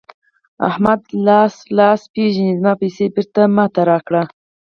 [0.67, 4.23] احمده؛ لاس لاس پېژني ـ زما پيسې بېرته ما ته راکړه.